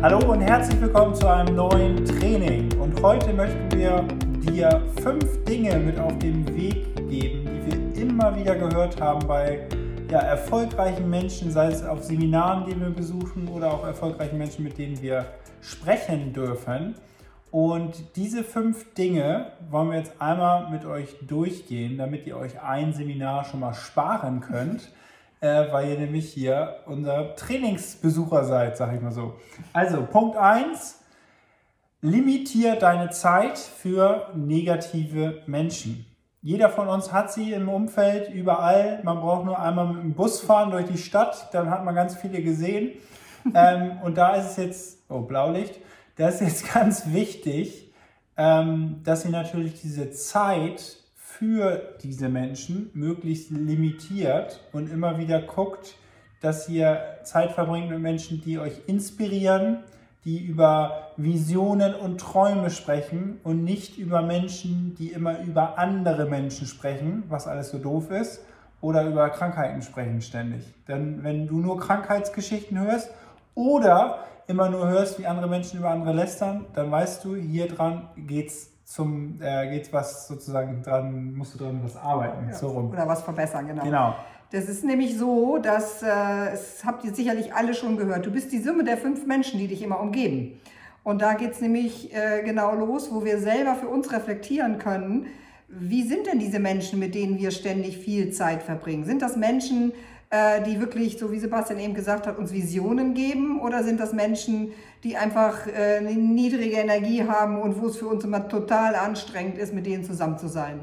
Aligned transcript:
Hallo 0.00 0.30
und 0.30 0.42
herzlich 0.42 0.80
willkommen 0.80 1.12
zu 1.12 1.26
einem 1.26 1.56
neuen 1.56 2.04
Training. 2.04 2.72
Und 2.78 3.02
heute 3.02 3.32
möchten 3.32 3.72
wir 3.72 4.06
dir 4.48 4.80
fünf 5.02 5.42
Dinge 5.42 5.76
mit 5.76 5.98
auf 5.98 6.16
den 6.20 6.46
Weg 6.56 6.94
geben, 7.08 7.44
die 7.44 7.96
wir 7.96 8.02
immer 8.02 8.36
wieder 8.36 8.54
gehört 8.54 9.00
haben 9.00 9.26
bei 9.26 9.66
ja, 10.08 10.20
erfolgreichen 10.20 11.10
Menschen, 11.10 11.50
sei 11.50 11.66
es 11.66 11.82
auf 11.82 12.04
Seminaren, 12.04 12.64
die 12.66 12.80
wir 12.80 12.90
besuchen 12.90 13.48
oder 13.48 13.72
auch 13.72 13.84
erfolgreichen 13.84 14.38
Menschen, 14.38 14.62
mit 14.62 14.78
denen 14.78 15.02
wir 15.02 15.26
sprechen 15.60 16.32
dürfen. 16.32 16.94
Und 17.50 18.14
diese 18.14 18.44
fünf 18.44 18.94
Dinge 18.94 19.46
wollen 19.68 19.90
wir 19.90 19.98
jetzt 19.98 20.12
einmal 20.20 20.70
mit 20.70 20.84
euch 20.84 21.16
durchgehen, 21.26 21.98
damit 21.98 22.24
ihr 22.24 22.36
euch 22.36 22.62
ein 22.62 22.92
Seminar 22.92 23.46
schon 23.46 23.58
mal 23.58 23.74
sparen 23.74 24.42
könnt, 24.42 24.92
äh, 25.40 25.70
weil 25.70 25.90
ihr 25.90 25.98
nämlich 25.98 26.32
hier 26.32 26.80
unser 26.86 27.34
Trainingsbesucher 27.36 28.44
seid, 28.44 28.76
sag 28.76 28.94
ich 28.94 29.00
mal 29.00 29.12
so. 29.12 29.34
Also, 29.72 30.04
Punkt 30.06 30.36
1, 30.36 31.00
limitier 32.00 32.76
deine 32.76 33.10
Zeit 33.10 33.58
für 33.58 34.30
negative 34.34 35.42
Menschen. 35.46 36.06
Jeder 36.40 36.68
von 36.68 36.88
uns 36.88 37.12
hat 37.12 37.32
sie 37.32 37.52
im 37.52 37.68
Umfeld, 37.68 38.32
überall. 38.32 39.00
Man 39.02 39.20
braucht 39.20 39.44
nur 39.44 39.58
einmal 39.58 39.86
mit 39.92 40.02
dem 40.02 40.14
Bus 40.14 40.40
fahren 40.40 40.70
durch 40.70 40.86
die 40.86 40.98
Stadt, 40.98 41.48
dann 41.52 41.68
hat 41.68 41.84
man 41.84 41.94
ganz 41.94 42.16
viele 42.16 42.42
gesehen. 42.42 42.92
ähm, 43.54 43.98
und 44.02 44.16
da 44.16 44.36
ist 44.36 44.50
es 44.50 44.56
jetzt, 44.56 45.10
oh, 45.10 45.20
Blaulicht, 45.20 45.80
da 46.16 46.28
ist 46.28 46.40
jetzt 46.40 46.72
ganz 46.74 47.12
wichtig, 47.12 47.92
ähm, 48.36 49.00
dass 49.04 49.24
ihr 49.24 49.32
natürlich 49.32 49.80
diese 49.80 50.10
Zeit 50.10 50.98
für 51.38 51.94
diese 52.02 52.28
Menschen 52.28 52.90
möglichst 52.94 53.50
limitiert 53.50 54.60
und 54.72 54.90
immer 54.90 55.18
wieder 55.18 55.40
guckt, 55.40 55.94
dass 56.40 56.68
ihr 56.68 57.00
Zeit 57.22 57.52
verbringt 57.52 57.90
mit 57.90 58.00
Menschen, 58.00 58.40
die 58.40 58.58
euch 58.58 58.80
inspirieren, 58.86 59.84
die 60.24 60.44
über 60.44 61.12
Visionen 61.16 61.94
und 61.94 62.20
Träume 62.20 62.70
sprechen 62.70 63.38
und 63.44 63.62
nicht 63.62 63.98
über 63.98 64.22
Menschen, 64.22 64.96
die 64.98 65.12
immer 65.12 65.40
über 65.40 65.78
andere 65.78 66.26
Menschen 66.26 66.66
sprechen, 66.66 67.22
was 67.28 67.46
alles 67.46 67.70
so 67.70 67.78
doof 67.78 68.10
ist, 68.10 68.44
oder 68.80 69.06
über 69.06 69.30
Krankheiten 69.30 69.82
sprechen 69.82 70.20
ständig. 70.20 70.64
Denn 70.86 71.22
wenn 71.22 71.46
du 71.46 71.60
nur 71.60 71.78
Krankheitsgeschichten 71.78 72.78
hörst 72.80 73.10
oder 73.54 74.24
immer 74.48 74.68
nur 74.68 74.88
hörst, 74.88 75.18
wie 75.20 75.26
andere 75.26 75.48
Menschen 75.48 75.78
über 75.78 75.90
andere 75.90 76.14
lästern, 76.14 76.66
dann 76.74 76.90
weißt 76.90 77.24
du, 77.24 77.36
hier 77.36 77.68
dran 77.68 78.08
geht's 78.16 78.70
zum, 78.88 79.38
äh, 79.42 79.68
geht's 79.68 79.92
was 79.92 80.26
sozusagen 80.28 80.82
dran, 80.82 81.34
musst 81.34 81.52
du 81.54 81.58
dran 81.58 81.78
was 81.84 81.94
arbeiten, 81.94 82.48
Ja. 82.48 82.54
so 82.54 82.68
rum. 82.68 82.90
Oder 82.90 83.06
was 83.06 83.20
verbessern, 83.22 83.66
genau. 83.66 83.84
Genau. 83.84 84.14
Das 84.50 84.64
ist 84.66 84.82
nämlich 84.82 85.18
so, 85.18 85.58
dass, 85.58 86.02
äh, 86.02 86.06
das 86.06 86.82
habt 86.86 87.04
ihr 87.04 87.12
sicherlich 87.12 87.52
alle 87.52 87.74
schon 87.74 87.98
gehört, 87.98 88.24
du 88.24 88.30
bist 88.30 88.50
die 88.50 88.58
Summe 88.60 88.84
der 88.84 88.96
fünf 88.96 89.26
Menschen, 89.26 89.58
die 89.60 89.68
dich 89.68 89.82
immer 89.82 90.00
umgeben. 90.00 90.58
Und 91.04 91.20
da 91.20 91.34
geht's 91.34 91.60
nämlich 91.60 92.14
äh, 92.16 92.42
genau 92.42 92.74
los, 92.74 93.12
wo 93.12 93.26
wir 93.26 93.38
selber 93.40 93.74
für 93.74 93.88
uns 93.88 94.10
reflektieren 94.10 94.78
können, 94.78 95.26
wie 95.68 96.02
sind 96.02 96.26
denn 96.26 96.38
diese 96.38 96.58
Menschen, 96.58 96.98
mit 96.98 97.14
denen 97.14 97.38
wir 97.38 97.50
ständig 97.50 97.98
viel 97.98 98.32
Zeit 98.32 98.62
verbringen? 98.62 99.04
Sind 99.04 99.20
das 99.20 99.36
Menschen, 99.36 99.92
die 100.66 100.78
wirklich, 100.78 101.18
so 101.18 101.32
wie 101.32 101.38
Sebastian 101.38 101.78
eben 101.78 101.94
gesagt 101.94 102.26
hat, 102.26 102.38
uns 102.38 102.52
Visionen 102.52 103.14
geben? 103.14 103.60
Oder 103.60 103.82
sind 103.82 103.98
das 103.98 104.12
Menschen, 104.12 104.72
die 105.04 105.16
einfach 105.16 105.66
äh, 105.66 105.98
eine 105.98 106.12
niedrige 106.12 106.76
Energie 106.76 107.24
haben 107.24 107.60
und 107.60 107.80
wo 107.80 107.86
es 107.86 107.96
für 107.96 108.06
uns 108.06 108.24
immer 108.24 108.48
total 108.48 108.94
anstrengend 108.94 109.56
ist, 109.58 109.72
mit 109.72 109.86
denen 109.86 110.04
zusammen 110.04 110.38
zu 110.38 110.48
sein? 110.48 110.80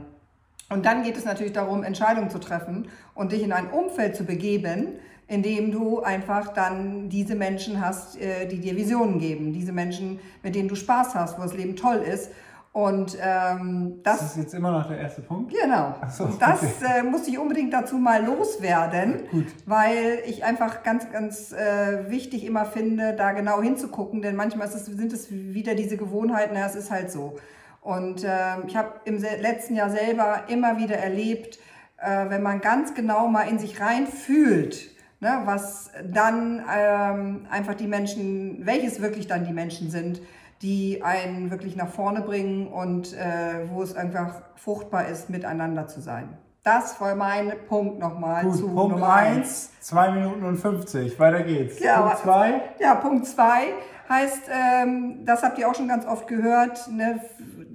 Und 0.69 0.85
dann 0.85 1.03
geht 1.03 1.16
es 1.16 1.25
natürlich 1.25 1.53
darum, 1.53 1.83
Entscheidungen 1.83 2.31
zu 2.31 2.39
treffen 2.39 2.88
und 3.13 3.31
dich 3.31 3.43
in 3.43 3.51
ein 3.51 3.69
Umfeld 3.69 4.16
zu 4.16 4.23
begeben, 4.23 4.93
in 5.27 5.43
dem 5.43 5.71
du 5.71 6.01
einfach 6.01 6.53
dann 6.53 7.09
diese 7.09 7.35
Menschen 7.35 7.81
hast, 7.81 8.19
äh, 8.19 8.47
die 8.47 8.59
dir 8.59 8.75
Visionen 8.75 9.19
geben, 9.19 9.53
diese 9.53 9.71
Menschen, 9.71 10.19
mit 10.43 10.55
denen 10.55 10.67
du 10.67 10.75
Spaß 10.75 11.16
hast, 11.16 11.38
wo 11.38 11.43
das 11.43 11.53
Leben 11.53 11.75
toll 11.75 11.97
ist. 11.97 12.31
Und 12.76 13.18
ähm, 13.22 14.02
Das 14.03 14.19
das, 14.19 14.31
ist 14.31 14.38
jetzt 14.38 14.53
immer 14.53 14.69
noch 14.69 14.90
der 14.90 14.97
erste 14.97 15.22
Punkt. 15.22 15.53
genau, 15.53 15.96
so, 16.09 16.25
und 16.25 16.41
das 16.41 16.62
okay. 16.62 17.00
äh, 17.00 17.03
muss 17.03 17.25
ich 17.25 17.40
unbedingt 17.40 17.72
dazu 17.72 17.97
mal 17.97 18.25
loswerden, 18.25 19.30
Gut. 19.31 19.46
weil 19.66 20.19
ich 20.25 20.44
einfach 20.44 20.84
ganz, 20.84 21.09
ganz 21.09 21.53
äh, 21.53 22.09
wichtig 22.09 22.44
immer 22.44 22.66
finde, 22.66 23.14
da 23.14 23.31
genau 23.31 23.62
hinzugucken, 23.62 24.22
denn 24.22 24.35
manchmal 24.35 24.68
es, 24.68 24.74
sind 24.88 25.14
es 25.14 25.31
wieder 25.31 25.74
diese 25.74 25.96
Gewohnheiten, 25.96 26.58
ja, 26.58 26.66
es 26.66 26.75
ist 26.75 26.91
halt 26.91 27.09
so. 27.09 27.38
Und 27.80 28.25
ähm, 28.25 28.64
ich 28.68 28.75
habe 28.75 28.90
im 29.06 29.22
letzten 29.22 29.75
Jahr 29.75 29.90
selber 29.90 30.44
immer 30.50 30.78
wieder 30.78 30.97
erlebt, 30.97 31.59
äh, 31.97 32.25
wenn 32.28 32.44
man 32.44 32.59
ganz 32.59 32.94
genau 32.94 33.30
mal 33.30 33.44
in 33.44 33.58
sich 33.58 33.80
rein 33.80 34.06
fühlt, 34.06 34.91
ne, 35.22 35.44
was 35.46 35.91
dann 36.03 36.62
ähm, 36.78 37.46
einfach 37.50 37.75
die 37.75 37.88
Menschen, 37.88 38.66
welches 38.66 39.02
wirklich 39.02 39.28
dann 39.28 39.46
die 39.46 39.53
Menschen 39.53 39.90
sind, 39.90 40.19
die 40.61 41.01
einen 41.03 41.51
wirklich 41.51 41.75
nach 41.75 41.89
vorne 41.89 42.21
bringen 42.21 42.67
und 42.67 43.13
äh, 43.13 43.69
wo 43.71 43.81
es 43.81 43.95
einfach 43.95 44.41
fruchtbar 44.55 45.07
ist, 45.07 45.29
miteinander 45.29 45.88
zu 45.88 46.01
sein. 46.01 46.38
Das 46.63 46.99
war 46.99 47.13
mein 47.16 47.53
Punkt 47.67 47.99
nochmal 47.99 48.41
zu 48.51 48.67
Punkt 48.69 48.93
Nummer 48.93 49.13
eins. 49.13 49.69
1, 49.77 49.81
2 49.81 50.11
Minuten 50.13 50.43
und 50.45 50.57
50. 50.57 51.19
Weiter 51.19 51.43
geht's. 51.43 51.79
Ja, 51.79 51.97
Punkt 52.01 52.13
aber- 52.13 52.21
2. 52.23 52.61
Ja, 52.79 52.95
Punkt 52.95 53.27
zwei 53.27 53.73
heißt, 54.09 54.41
ähm, 54.51 55.25
das 55.25 55.43
habt 55.43 55.57
ihr 55.59 55.69
auch 55.69 55.75
schon 55.75 55.88
ganz 55.88 56.05
oft 56.05 56.27
gehört, 56.27 56.89
ne, 56.91 57.19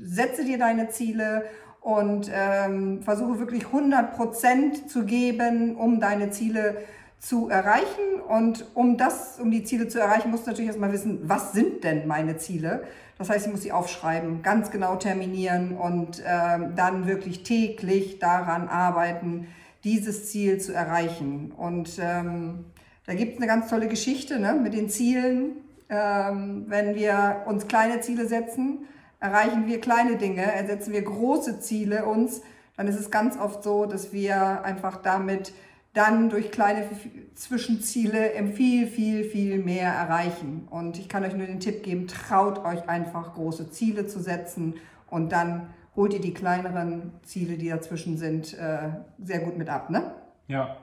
setze 0.02 0.44
dir 0.44 0.58
deine 0.58 0.88
Ziele 0.88 1.44
und 1.80 2.30
ähm, 2.34 3.02
versuche 3.02 3.38
wirklich 3.38 3.64
100% 3.66 4.86
zu 4.88 5.04
geben, 5.04 5.76
um 5.76 6.00
deine 6.00 6.30
Ziele 6.30 6.74
zu 6.74 6.99
erreichen. 7.48 8.20
Und 8.26 8.64
um 8.74 8.96
das, 8.96 9.38
um 9.38 9.50
die 9.50 9.62
Ziele 9.62 9.88
zu 9.88 10.00
erreichen, 10.00 10.30
musst 10.30 10.46
du 10.46 10.50
natürlich 10.50 10.68
erstmal 10.68 10.92
wissen, 10.92 11.20
was 11.22 11.52
sind 11.52 11.84
denn 11.84 12.06
meine 12.06 12.38
Ziele? 12.38 12.84
Das 13.18 13.28
heißt, 13.28 13.46
ich 13.46 13.52
muss 13.52 13.62
sie 13.62 13.72
aufschreiben, 13.72 14.42
ganz 14.42 14.70
genau 14.70 14.96
terminieren 14.96 15.76
und 15.76 16.22
ähm, 16.26 16.72
dann 16.74 17.06
wirklich 17.06 17.42
täglich 17.42 18.18
daran 18.18 18.68
arbeiten, 18.68 19.48
dieses 19.84 20.30
Ziel 20.30 20.58
zu 20.58 20.72
erreichen. 20.72 21.52
Und 21.52 21.98
ähm, 22.00 22.64
da 23.06 23.14
gibt 23.14 23.34
es 23.34 23.38
eine 23.38 23.46
ganz 23.46 23.68
tolle 23.68 23.88
Geschichte 23.88 24.38
ne, 24.38 24.54
mit 24.54 24.72
den 24.72 24.88
Zielen. 24.88 25.56
Ähm, 25.90 26.64
wenn 26.68 26.94
wir 26.94 27.42
uns 27.46 27.66
kleine 27.66 28.00
Ziele 28.00 28.26
setzen, 28.26 28.86
erreichen 29.20 29.66
wir 29.66 29.80
kleine 29.80 30.16
Dinge, 30.16 30.42
ersetzen 30.42 30.92
wir 30.92 31.02
große 31.02 31.60
Ziele 31.60 32.06
uns, 32.06 32.40
dann 32.76 32.88
ist 32.88 32.98
es 32.98 33.10
ganz 33.10 33.36
oft 33.36 33.62
so, 33.62 33.84
dass 33.84 34.12
wir 34.12 34.64
einfach 34.64 34.96
damit 34.96 35.52
dann 35.92 36.30
durch 36.30 36.50
kleine 36.50 36.88
Zwischenziele 37.34 38.32
viel, 38.52 38.86
viel, 38.86 39.24
viel 39.24 39.58
mehr 39.58 39.92
erreichen. 39.92 40.68
Und 40.70 40.98
ich 40.98 41.08
kann 41.08 41.24
euch 41.24 41.34
nur 41.34 41.46
den 41.46 41.60
Tipp 41.60 41.82
geben, 41.82 42.06
traut 42.06 42.64
euch 42.64 42.88
einfach 42.88 43.34
große 43.34 43.70
Ziele 43.70 44.06
zu 44.06 44.20
setzen 44.20 44.74
und 45.08 45.32
dann 45.32 45.70
holt 45.96 46.14
ihr 46.14 46.20
die 46.20 46.34
kleineren 46.34 47.12
Ziele, 47.22 47.56
die 47.56 47.68
dazwischen 47.68 48.16
sind, 48.16 48.54
äh, 48.54 48.90
sehr 49.18 49.40
gut 49.40 49.58
mit 49.58 49.68
ab. 49.68 49.90
Ne? 49.90 50.12
Ja, 50.46 50.76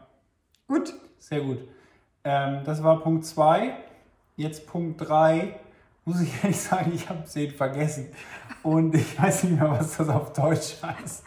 Gut, 0.67 0.93
sehr 1.17 1.39
gut. 1.41 1.59
Ähm, 2.25 2.61
das 2.65 2.83
war 2.83 2.99
Punkt 2.99 3.25
2. 3.25 3.73
Jetzt 4.35 4.67
Punkt 4.67 4.99
3. 5.07 5.57
Muss 6.03 6.19
ich 6.21 6.43
ehrlich 6.43 6.59
sagen, 6.59 6.91
ich 6.93 7.07
habe 7.07 7.23
es 7.23 7.53
vergessen. 7.55 8.07
Und 8.63 8.93
ich 8.93 9.21
weiß 9.21 9.45
nicht 9.45 9.59
mehr, 9.59 9.71
was 9.71 9.95
das 9.95 10.09
auf 10.09 10.33
Deutsch 10.33 10.75
heißt. 10.83 11.23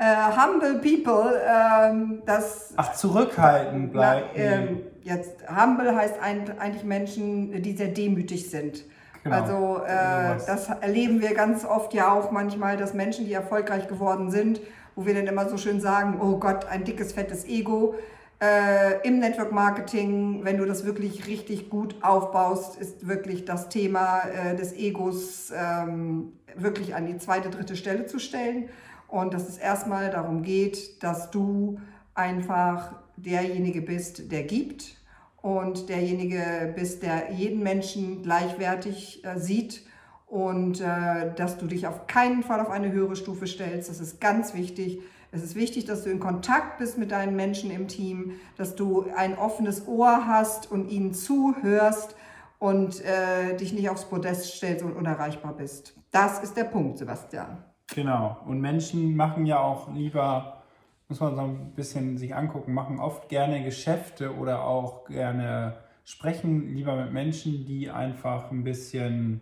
Äh, 0.00 0.32
humble 0.34 0.78
people, 0.78 1.38
ähm, 1.46 2.22
das 2.24 2.72
Ach, 2.76 2.94
zurückhaltend 2.94 3.90
na, 3.92 4.00
bleiben. 4.00 4.26
ähm, 4.34 4.80
jetzt 5.02 5.44
humble 5.46 5.94
heißt 5.94 6.14
eigentlich 6.22 6.84
Menschen, 6.84 7.60
die 7.60 7.76
sehr 7.76 7.88
demütig 7.88 8.48
sind. 8.48 8.84
Genau, 9.22 9.36
Also 9.36 9.82
äh, 9.84 10.38
das 10.46 10.70
erleben 10.80 11.20
wir 11.20 11.34
ganz 11.34 11.66
oft 11.66 11.92
ja 11.92 12.14
auch 12.14 12.30
manchmal, 12.30 12.78
dass 12.78 12.94
Menschen, 12.94 13.26
die 13.26 13.34
erfolgreich 13.34 13.88
geworden 13.88 14.30
sind, 14.30 14.62
wo 14.96 15.04
wir 15.04 15.12
dann 15.12 15.26
immer 15.26 15.46
so 15.50 15.58
schön 15.58 15.82
sagen, 15.82 16.18
oh 16.18 16.38
Gott, 16.38 16.64
ein 16.64 16.84
dickes, 16.84 17.12
fettes 17.12 17.44
Ego. 17.44 17.94
Äh, 18.42 19.06
Im 19.06 19.18
Network 19.18 19.52
Marketing, 19.52 20.40
wenn 20.44 20.56
du 20.56 20.64
das 20.64 20.86
wirklich 20.86 21.26
richtig 21.26 21.68
gut 21.68 21.96
aufbaust, 22.00 22.80
ist 22.80 23.06
wirklich 23.06 23.44
das 23.44 23.68
Thema 23.68 24.22
äh, 24.22 24.56
des 24.56 24.72
Egos 24.72 25.52
ähm, 25.54 26.32
wirklich 26.56 26.94
an 26.94 27.04
die 27.04 27.18
zweite, 27.18 27.50
dritte 27.50 27.76
Stelle 27.76 28.06
zu 28.06 28.18
stellen. 28.18 28.70
Und 29.10 29.34
dass 29.34 29.48
es 29.48 29.58
erstmal 29.58 30.10
darum 30.10 30.42
geht, 30.42 31.02
dass 31.02 31.30
du 31.30 31.80
einfach 32.14 32.94
derjenige 33.16 33.82
bist, 33.82 34.30
der 34.30 34.44
gibt 34.44 34.96
und 35.42 35.88
derjenige 35.88 36.72
bist, 36.76 37.02
der 37.02 37.32
jeden 37.32 37.62
Menschen 37.62 38.22
gleichwertig 38.22 39.24
äh, 39.24 39.38
sieht 39.38 39.82
und 40.26 40.80
äh, 40.80 41.34
dass 41.34 41.58
du 41.58 41.66
dich 41.66 41.86
auf 41.86 42.06
keinen 42.06 42.44
Fall 42.44 42.60
auf 42.60 42.70
eine 42.70 42.92
höhere 42.92 43.16
Stufe 43.16 43.46
stellst. 43.46 43.90
Das 43.90 44.00
ist 44.00 44.20
ganz 44.20 44.54
wichtig. 44.54 45.00
Es 45.32 45.42
ist 45.42 45.54
wichtig, 45.56 45.84
dass 45.86 46.04
du 46.04 46.10
in 46.10 46.20
Kontakt 46.20 46.78
bist 46.78 46.98
mit 46.98 47.10
deinen 47.10 47.34
Menschen 47.34 47.70
im 47.70 47.88
Team, 47.88 48.32
dass 48.56 48.76
du 48.76 49.06
ein 49.16 49.36
offenes 49.36 49.86
Ohr 49.88 50.26
hast 50.26 50.70
und 50.70 50.88
ihnen 50.88 51.14
zuhörst 51.14 52.14
und 52.58 53.04
äh, 53.04 53.56
dich 53.56 53.72
nicht 53.72 53.90
aufs 53.90 54.04
Podest 54.04 54.54
stellst 54.54 54.84
und 54.84 54.92
unerreichbar 54.92 55.56
bist. 55.56 55.94
Das 56.10 56.40
ist 56.40 56.56
der 56.56 56.64
Punkt, 56.64 56.98
Sebastian. 56.98 57.69
Genau. 57.94 58.36
Und 58.46 58.60
Menschen 58.60 59.16
machen 59.16 59.46
ja 59.46 59.60
auch 59.60 59.92
lieber, 59.92 60.62
muss 61.08 61.20
man 61.20 61.34
so 61.34 61.42
ein 61.42 61.72
bisschen 61.74 62.18
sich 62.18 62.34
angucken, 62.34 62.72
machen 62.72 62.98
oft 62.98 63.28
gerne 63.28 63.62
Geschäfte 63.64 64.34
oder 64.36 64.64
auch 64.64 65.06
gerne 65.06 65.74
sprechen 66.04 66.74
lieber 66.74 66.96
mit 66.96 67.12
Menschen, 67.12 67.66
die 67.66 67.90
einfach 67.90 68.50
ein 68.50 68.64
bisschen 68.64 69.40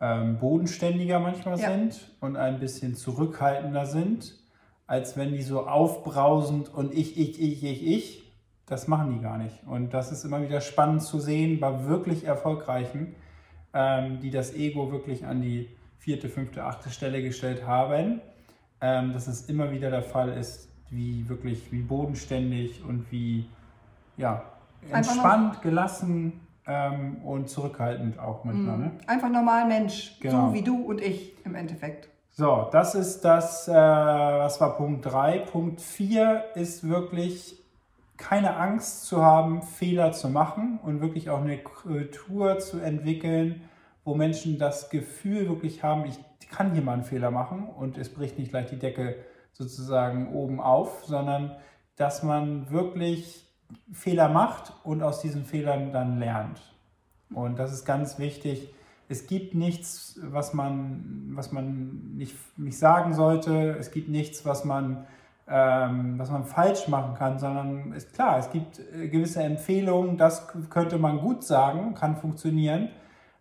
ähm, 0.00 0.38
bodenständiger 0.38 1.18
manchmal 1.18 1.58
ja. 1.58 1.70
sind 1.70 2.10
und 2.20 2.36
ein 2.36 2.58
bisschen 2.58 2.94
zurückhaltender 2.94 3.86
sind, 3.86 4.38
als 4.86 5.16
wenn 5.16 5.32
die 5.32 5.42
so 5.42 5.66
aufbrausend 5.66 6.72
und 6.72 6.94
ich, 6.94 7.18
ich, 7.18 7.40
ich, 7.40 7.64
ich, 7.64 7.86
ich, 7.86 8.32
das 8.66 8.88
machen 8.88 9.14
die 9.14 9.20
gar 9.20 9.36
nicht. 9.36 9.66
Und 9.66 9.92
das 9.92 10.12
ist 10.12 10.24
immer 10.24 10.42
wieder 10.42 10.60
spannend 10.60 11.02
zu 11.02 11.18
sehen 11.18 11.60
bei 11.60 11.86
wirklich 11.86 12.24
Erfolgreichen, 12.24 13.16
ähm, 13.74 14.20
die 14.20 14.30
das 14.30 14.54
Ego 14.54 14.92
wirklich 14.92 15.26
an 15.26 15.42
die 15.42 15.68
vierte, 16.00 16.28
fünfte, 16.30 16.64
achte 16.64 16.90
Stelle 16.90 17.22
gestellt 17.22 17.66
haben, 17.66 18.20
ähm, 18.80 19.12
dass 19.12 19.28
es 19.28 19.42
immer 19.48 19.70
wieder 19.70 19.90
der 19.90 20.02
Fall 20.02 20.30
ist, 20.30 20.68
wie 20.88 21.28
wirklich, 21.28 21.70
wie 21.70 21.82
bodenständig 21.82 22.82
und 22.82 23.12
wie, 23.12 23.46
ja, 24.16 24.42
entspannt, 24.90 25.60
gelassen 25.60 26.40
ähm, 26.66 27.18
und 27.22 27.50
zurückhaltend 27.50 28.18
auch 28.18 28.44
manchmal. 28.44 28.78
Mhm. 28.78 28.84
Ne? 28.84 28.90
Einfach 29.06 29.28
normal 29.28 29.68
Mensch, 29.68 30.18
genau. 30.20 30.48
so 30.48 30.54
wie 30.54 30.62
du 30.62 30.82
und 30.82 31.02
ich 31.02 31.34
im 31.44 31.54
Endeffekt. 31.54 32.08
So, 32.30 32.68
das 32.72 32.94
ist 32.94 33.20
das, 33.20 33.68
äh, 33.68 33.72
was 33.72 34.58
war 34.60 34.76
Punkt 34.76 35.04
3. 35.04 35.40
Punkt 35.40 35.82
4 35.82 36.44
ist 36.54 36.88
wirklich 36.88 37.58
keine 38.16 38.56
Angst 38.56 39.04
zu 39.04 39.22
haben, 39.22 39.62
Fehler 39.62 40.12
zu 40.12 40.30
machen 40.30 40.78
und 40.82 41.02
wirklich 41.02 41.28
auch 41.28 41.42
eine 41.42 41.58
Kultur 41.58 42.58
zu 42.58 42.78
entwickeln, 42.78 43.62
wo 44.04 44.14
Menschen 44.14 44.58
das 44.58 44.90
Gefühl 44.90 45.48
wirklich 45.48 45.82
haben, 45.82 46.04
ich 46.04 46.18
kann 46.50 46.72
hier 46.72 46.82
mal 46.82 46.94
einen 46.94 47.04
Fehler 47.04 47.30
machen 47.30 47.68
und 47.68 47.98
es 47.98 48.12
bricht 48.12 48.38
nicht 48.38 48.50
gleich 48.50 48.66
die 48.66 48.78
Decke 48.78 49.16
sozusagen 49.52 50.32
oben 50.34 50.60
auf, 50.60 51.04
sondern 51.04 51.56
dass 51.96 52.22
man 52.22 52.70
wirklich 52.70 53.46
Fehler 53.92 54.28
macht 54.28 54.72
und 54.84 55.02
aus 55.02 55.20
diesen 55.20 55.44
Fehlern 55.44 55.92
dann 55.92 56.18
lernt. 56.18 56.60
Und 57.32 57.58
das 57.58 57.72
ist 57.72 57.84
ganz 57.84 58.18
wichtig. 58.18 58.72
Es 59.08 59.26
gibt 59.26 59.54
nichts, 59.54 60.18
was 60.22 60.54
man, 60.54 61.32
was 61.34 61.52
man 61.52 62.16
nicht, 62.16 62.36
nicht 62.56 62.78
sagen 62.78 63.12
sollte. 63.14 63.76
Es 63.78 63.90
gibt 63.90 64.08
nichts, 64.08 64.44
was 64.44 64.64
man, 64.64 65.06
ähm, 65.48 66.18
was 66.18 66.30
man 66.30 66.44
falsch 66.44 66.88
machen 66.88 67.14
kann, 67.14 67.38
sondern 67.38 67.92
ist 67.92 68.12
klar, 68.12 68.38
es 68.38 68.50
gibt 68.50 68.78
äh, 68.78 69.08
gewisse 69.08 69.42
Empfehlungen, 69.42 70.16
das 70.16 70.46
könnte 70.70 70.98
man 70.98 71.18
gut 71.20 71.44
sagen, 71.44 71.94
kann 71.94 72.16
funktionieren. 72.16 72.88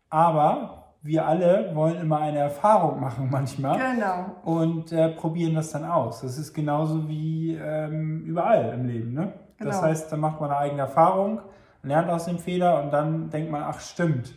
Aber 0.09 0.79
wir 1.01 1.25
alle 1.25 1.71
wollen 1.75 1.99
immer 2.01 2.19
eine 2.19 2.39
Erfahrung 2.39 2.99
machen 2.99 3.29
manchmal. 3.31 3.77
Genau. 3.77 4.35
Und 4.43 4.91
äh, 4.91 5.09
probieren 5.09 5.55
das 5.55 5.71
dann 5.71 5.85
aus. 5.85 6.21
Das 6.21 6.37
ist 6.37 6.53
genauso 6.53 7.07
wie 7.07 7.55
ähm, 7.55 8.23
überall 8.25 8.73
im 8.73 8.85
Leben. 8.85 9.13
Ne? 9.13 9.33
Genau. 9.57 9.71
Das 9.71 9.81
heißt, 9.81 10.11
dann 10.11 10.19
macht 10.19 10.39
man 10.39 10.49
eine 10.49 10.59
eigene 10.59 10.81
Erfahrung, 10.81 11.41
lernt 11.83 12.09
aus 12.09 12.25
dem 12.25 12.39
Fehler 12.39 12.83
und 12.83 12.91
dann 12.91 13.29
denkt 13.29 13.51
man, 13.51 13.63
ach 13.63 13.79
stimmt, 13.79 14.33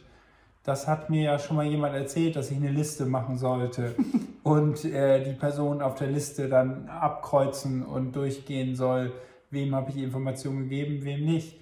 das 0.65 0.87
hat 0.87 1.11
mir 1.11 1.23
ja 1.23 1.39
schon 1.39 1.57
mal 1.57 1.67
jemand 1.67 1.95
erzählt, 1.95 2.37
dass 2.37 2.51
ich 2.51 2.57
eine 2.57 2.71
Liste 2.71 3.05
machen 3.07 3.37
sollte 3.37 3.95
und 4.45 4.85
äh, 4.85 5.25
die 5.25 5.33
Person 5.33 5.83
auf 5.83 5.97
der 5.97 6.09
Liste 6.09 6.49
dann 6.49 6.89
abkreuzen 6.89 7.85
und 7.85 8.15
durchgehen 8.15 8.77
soll, 8.77 9.13
wem 9.51 9.75
habe 9.75 9.91
ich 9.91 9.97
die 9.97 10.05
Information 10.05 10.59
gegeben, 10.59 11.05
wem 11.05 11.25
nicht. 11.25 11.62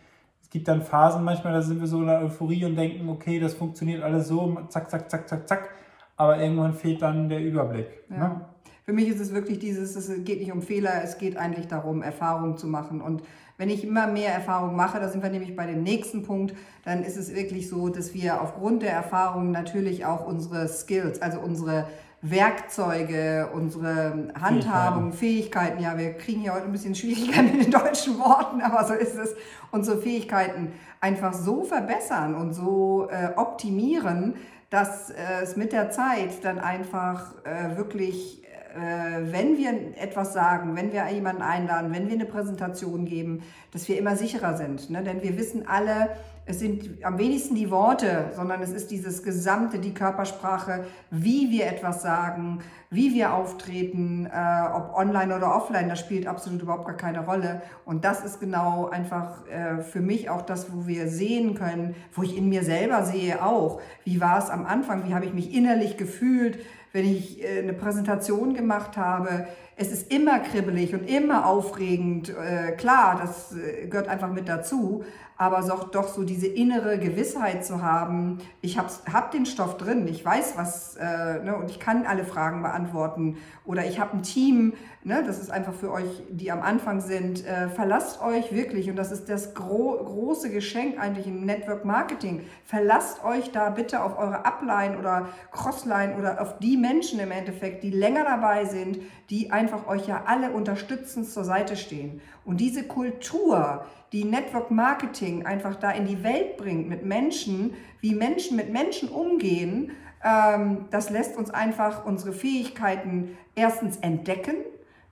Es 0.51 0.53
gibt 0.55 0.67
dann 0.67 0.83
Phasen 0.83 1.23
manchmal, 1.23 1.53
da 1.53 1.63
sind 1.63 1.79
wir 1.79 1.87
so 1.87 2.01
in 2.01 2.09
der 2.09 2.23
Euphorie 2.23 2.65
und 2.65 2.75
denken, 2.75 3.09
okay, 3.09 3.39
das 3.39 3.55
funktioniert 3.55 4.03
alles 4.03 4.27
so, 4.27 4.59
zack, 4.69 4.91
zack, 4.91 5.09
zack, 5.09 5.29
zack, 5.29 5.49
zack, 5.49 5.71
aber 6.17 6.43
irgendwann 6.43 6.75
fehlt 6.75 7.01
dann 7.03 7.29
der 7.29 7.41
Überblick. 7.41 7.87
Ja. 8.11 8.17
Ne? 8.17 8.41
Für 8.85 8.93
mich 8.93 9.07
ist 9.07 9.21
es 9.21 9.33
wirklich 9.33 9.61
dieses, 9.61 9.95
es 9.95 10.25
geht 10.25 10.41
nicht 10.41 10.51
um 10.51 10.61
Fehler, 10.61 11.05
es 11.05 11.19
geht 11.19 11.37
eigentlich 11.37 11.69
darum, 11.69 12.03
Erfahrungen 12.03 12.57
zu 12.57 12.67
machen 12.67 13.01
und 13.01 13.23
wenn 13.59 13.71
ich 13.71 13.85
immer 13.85 14.09
mehr 14.09 14.35
Erfahrung 14.35 14.75
mache, 14.75 14.99
da 14.99 15.09
sind 15.09 15.23
wir 15.23 15.31
nämlich 15.31 15.55
bei 15.55 15.67
dem 15.67 15.85
nächsten 15.85 16.25
Punkt, 16.25 16.57
dann 16.85 17.05
ist 17.05 17.17
es 17.17 17.33
wirklich 17.33 17.69
so, 17.69 17.89
dass 17.89 18.13
wir 18.13 18.43
aufgrund 18.43 18.83
der 18.83 18.93
Erfahrung 18.93 19.53
natürlich 19.53 20.05
auch 20.05 20.27
unsere 20.27 20.67
Skills, 20.67 21.23
also 21.23 21.39
unsere 21.39 21.87
Werkzeuge, 22.23 23.49
unsere 23.55 24.29
Handhabung, 24.39 25.13
Fähigkeiten. 25.13 25.81
Fähigkeiten, 25.81 25.83
ja, 25.83 25.99
wir 25.99 26.13
kriegen 26.15 26.41
hier 26.41 26.53
heute 26.53 26.67
ein 26.67 26.73
bisschen 26.73 26.95
Schwierigkeiten 26.95 27.57
mit 27.57 27.65
den 27.65 27.71
deutschen 27.71 28.19
Worten, 28.19 28.61
aber 28.63 28.85
so 28.85 28.95
ist 28.95 29.17
es, 29.17 29.35
unsere 29.71 29.99
Fähigkeiten 29.99 30.73
einfach 31.01 31.33
so 31.33 31.65
verbessern 31.65 32.35
und 32.35 32.53
so 32.53 33.09
äh, 33.11 33.31
optimieren, 33.37 34.35
dass 34.69 35.11
äh, 35.11 35.15
es 35.43 35.57
mit 35.57 35.73
der 35.73 35.91
Zeit 35.91 36.45
dann 36.45 36.59
einfach 36.59 37.35
äh, 37.45 37.77
wirklich 37.77 38.43
wenn 38.75 39.57
wir 39.57 39.73
etwas 40.01 40.33
sagen, 40.33 40.77
wenn 40.77 40.93
wir 40.93 41.09
jemanden 41.09 41.43
einladen, 41.43 41.93
wenn 41.93 42.07
wir 42.07 42.15
eine 42.15 42.25
Präsentation 42.25 43.05
geben, 43.05 43.43
dass 43.73 43.89
wir 43.89 43.99
immer 43.99 44.17
sicherer 44.17 44.57
sind. 44.57 44.91
Ne? 44.91 45.03
Denn 45.03 45.23
wir 45.23 45.37
wissen 45.37 45.67
alle, 45.67 46.11
es 46.51 46.59
sind 46.59 47.05
am 47.05 47.19
wenigsten 47.19 47.55
die 47.55 47.71
Worte, 47.71 48.33
sondern 48.35 48.61
es 48.63 48.71
ist 48.71 48.91
dieses 48.91 49.23
gesamte, 49.23 49.79
die 49.79 49.95
Körpersprache, 49.95 50.85
wie 51.11 51.51
wir 51.51 51.67
etwas 51.67 52.03
sagen, 52.03 52.61
wie 52.91 53.15
wir 53.15 53.35
auftreten, 53.35 54.27
äh, 54.27 54.63
ob 54.75 54.93
online 54.97 55.37
oder 55.37 55.55
offline, 55.55 55.89
das 55.89 56.01
spielt 56.01 56.27
absolut 56.27 56.63
überhaupt 56.63 56.87
gar 56.87 56.97
keine 56.97 57.25
Rolle. 57.25 57.63
Und 57.85 58.05
das 58.05 58.25
ist 58.25 58.41
genau 58.41 58.89
einfach 58.89 59.47
äh, 59.47 59.81
für 59.83 60.01
mich 60.01 60.29
auch 60.29 60.43
das, 60.43 60.73
wo 60.73 60.89
wir 60.89 61.07
sehen 61.07 61.55
können, 61.55 61.95
wo 62.13 62.25
ich 62.25 62.37
in 62.37 62.49
mir 62.49 62.65
selber 62.65 63.05
sehe 63.05 63.45
auch, 63.45 63.81
wie 64.05 64.21
war 64.21 64.39
es 64.39 64.51
am 64.51 64.67
Anfang, 64.67 65.07
wie 65.07 65.15
habe 65.15 65.27
ich 65.27 65.33
mich 65.33 65.55
innerlich 65.55 65.97
gefühlt, 65.97 66.59
wenn 66.93 67.05
ich 67.05 67.43
äh, 67.43 67.61
eine 67.61 67.73
Präsentation 67.73 68.55
gemacht 68.55 68.97
habe. 68.97 69.47
Es 69.77 69.93
ist 69.93 70.13
immer 70.13 70.41
kribbelig 70.41 70.95
und 70.95 71.09
immer 71.09 71.47
aufregend. 71.47 72.31
Äh, 72.31 72.73
klar, 72.73 73.19
das 73.21 73.55
äh, 73.57 73.87
gehört 73.87 74.09
einfach 74.09 74.31
mit 74.31 74.49
dazu 74.49 75.05
aber 75.41 75.63
doch 75.91 76.09
so 76.09 76.23
diese 76.23 76.47
innere 76.47 76.99
Gewissheit 76.99 77.65
zu 77.65 77.81
haben, 77.81 78.41
ich 78.61 78.77
habe 78.77 78.91
hab 79.11 79.31
den 79.31 79.47
Stoff 79.47 79.79
drin, 79.79 80.07
ich 80.07 80.23
weiß 80.23 80.59
was 80.59 80.99
ne, 80.99 81.57
und 81.59 81.71
ich 81.71 81.81
kann 81.81 82.05
alle 82.05 82.25
Fragen 82.25 82.61
beantworten 82.61 83.39
oder 83.65 83.87
ich 83.87 83.99
habe 83.99 84.19
ein 84.19 84.23
Team, 84.23 84.75
ne, 85.03 85.25
das 85.27 85.41
ist 85.41 85.51
einfach 85.51 85.73
für 85.73 85.93
euch, 85.93 86.23
die 86.29 86.53
am 86.53 86.61
Anfang 86.61 87.01
sind, 87.01 87.43
verlasst 87.75 88.21
euch 88.23 88.55
wirklich 88.55 88.91
und 88.91 88.97
das 88.97 89.13
ist 89.13 89.31
das 89.31 89.55
gro 89.55 89.97
große 90.05 90.51
Geschenk 90.51 91.01
eigentlich 91.01 91.27
im 91.27 91.47
Network 91.47 91.87
Marketing, 91.87 92.43
verlasst 92.67 93.25
euch 93.25 93.51
da 93.51 93.71
bitte 93.71 94.03
auf 94.05 94.19
eure 94.19 94.45
Upline 94.45 94.99
oder 94.99 95.31
Crossline 95.53 96.19
oder 96.19 96.43
auf 96.43 96.59
die 96.59 96.77
Menschen 96.81 97.21
im 97.21 97.31
Endeffekt, 97.31 97.83
die 97.83 97.91
länger 97.91 98.25
dabei 98.25 98.65
sind, 98.65 98.99
die 99.29 99.51
einfach 99.51 99.87
euch 99.87 100.07
ja 100.09 100.25
alle 100.27 100.51
unterstützend 100.51 101.29
zur 101.29 101.45
Seite 101.45 101.77
stehen 101.77 102.21
und 102.45 102.59
diese 102.59 102.85
Kultur, 102.85 103.85
die 104.13 104.25
Network 104.25 104.71
Marketing 104.71 105.47
einfach 105.47 105.77
da 105.77 105.91
in 105.91 106.07
die 106.07 106.23
Welt 106.25 106.57
bringt 106.57 106.89
mit 106.89 107.05
Menschen, 107.05 107.75
wie 108.01 108.15
Menschen 108.15 108.57
mit 108.57 108.73
Menschen 108.73 109.09
umgehen, 109.09 109.93
ähm, 110.23 110.87
das 110.91 111.11
lässt 111.11 111.37
uns 111.37 111.51
einfach 111.51 112.05
unsere 112.05 112.33
Fähigkeiten 112.33 113.37
erstens 113.55 113.99
entdecken, 113.99 114.57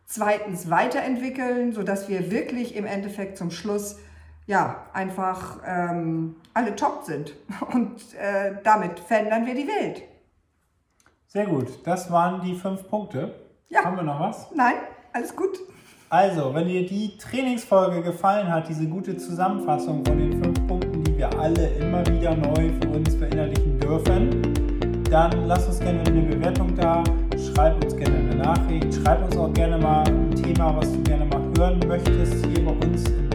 zweitens 0.04 0.70
weiterentwickeln, 0.70 1.72
sodass 1.72 2.08
wir 2.08 2.30
wirklich 2.30 2.75
im 2.75 2.87
Endeffekt 2.87 3.38
zum 3.38 3.50
Schluss 3.50 3.98
ja 4.46 4.87
einfach 4.92 5.60
ähm, 5.66 6.37
alle 6.54 6.75
top 6.75 7.04
sind. 7.04 7.34
Und 7.72 8.14
äh, 8.14 8.56
damit 8.64 9.00
verändern 9.00 9.46
wir 9.46 9.54
die 9.54 9.68
Welt. 9.68 10.02
Sehr 11.30 11.44
gut, 11.44 11.66
das 11.85 12.11
waren 12.11 12.40
die 12.40 12.54
fünf 12.54 12.88
Punkte. 12.88 13.35
Ja. 13.68 13.85
Haben 13.85 13.97
wir 13.97 14.02
noch 14.02 14.18
was? 14.18 14.47
Nein, 14.54 14.76
alles 15.12 15.37
gut. 15.37 15.58
Also, 16.08 16.54
wenn 16.54 16.66
dir 16.68 16.87
die 16.87 17.18
Trainingsfolge 17.18 18.00
gefallen 18.00 18.50
hat, 18.50 18.66
diese 18.66 18.87
gute 18.87 19.14
Zusammenfassung 19.18 20.02
von 20.06 20.16
den 20.16 20.42
fünf 20.42 20.66
Punkten, 20.66 21.04
die 21.04 21.18
wir 21.18 21.38
alle 21.38 21.68
immer 21.75 22.00
wieder 22.06 22.35
neu 22.35 22.70
für 22.80 22.88
uns 22.88 23.14
verinnerlichen 23.14 23.78
dürfen, 23.78 25.04
dann 25.11 25.47
lass 25.47 25.66
uns 25.66 25.80
gerne 25.80 26.00
eine 26.06 26.23
Bewertung 26.23 26.75
da, 26.75 27.04
schreib 27.37 27.85
uns 27.85 27.94
gerne 27.94 28.16
eine 28.16 28.37
Nachricht, 28.37 28.94
schreib 28.94 29.23
uns 29.23 29.37
auch 29.37 29.52
gerne 29.52 29.76
mal 29.76 30.08
ein 30.08 30.30
Thema, 30.35 30.75
was 30.76 30.90
du 30.90 31.02
gerne 31.02 31.26
mal 31.26 31.42
hören 31.58 31.78
möchtest 31.87 32.47
hier 32.47 32.64
bei 32.64 32.73
uns 32.87 33.04
im 33.04 33.28